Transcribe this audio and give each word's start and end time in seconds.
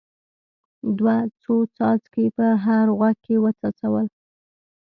ده 0.97 1.15
څو 1.41 1.53
څاڅکي 1.75 2.25
په 2.37 2.45
هر 2.65 2.85
غوږ 2.97 3.15
کې 3.25 3.35
وڅڅول. 3.43 4.07